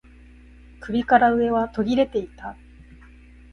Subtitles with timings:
[0.79, 2.57] 首から上は途切れていた